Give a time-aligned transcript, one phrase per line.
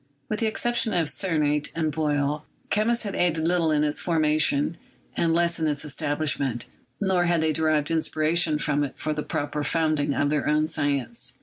[0.29, 4.73] With the exception of Sennert and Boyle, chemists had aided little in its form ulation
[5.15, 9.63] and less in its establishment, nor had they derived inspiration from it for the proper
[9.63, 11.37] founding of their own science.